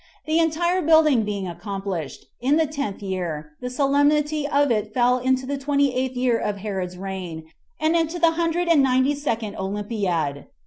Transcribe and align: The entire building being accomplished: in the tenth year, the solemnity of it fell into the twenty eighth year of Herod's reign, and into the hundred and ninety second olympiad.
The 0.25 0.39
entire 0.39 0.81
building 0.81 1.23
being 1.25 1.47
accomplished: 1.47 2.25
in 2.41 2.57
the 2.57 2.65
tenth 2.65 3.03
year, 3.03 3.51
the 3.61 3.69
solemnity 3.69 4.47
of 4.47 4.71
it 4.71 4.95
fell 4.95 5.19
into 5.19 5.45
the 5.45 5.59
twenty 5.59 5.93
eighth 5.93 6.15
year 6.15 6.39
of 6.39 6.57
Herod's 6.57 6.97
reign, 6.97 7.43
and 7.79 7.95
into 7.95 8.17
the 8.17 8.31
hundred 8.31 8.67
and 8.67 8.81
ninety 8.81 9.13
second 9.13 9.57
olympiad. 9.57 10.47